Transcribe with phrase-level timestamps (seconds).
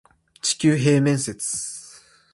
[0.41, 1.95] 地球平面説